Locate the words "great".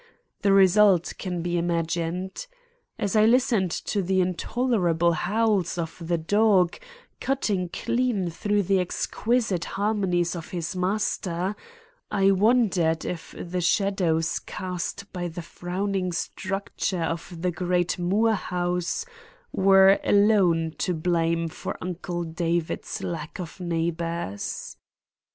17.51-17.99